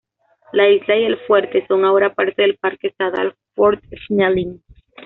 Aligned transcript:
La 0.51 0.67
isla 0.67 0.97
y 0.97 1.03
el 1.05 1.19
fuerte 1.27 1.63
son 1.67 1.85
ahora 1.85 2.15
parte 2.15 2.41
del 2.41 2.57
Parque 2.57 2.87
Estadal 2.87 3.35
Fort 3.53 3.83
Snelling. 4.07 4.59